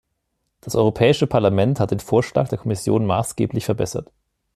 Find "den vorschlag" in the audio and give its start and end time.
1.91-2.49